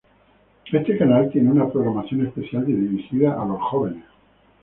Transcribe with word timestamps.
Este 0.73 0.97
canal 0.97 1.29
tiene 1.29 1.51
una 1.51 1.69
programación 1.71 2.25
especialmente 2.25 2.73
dirigida 2.75 3.33
a 3.33 3.45
jóvenes. 3.49 4.03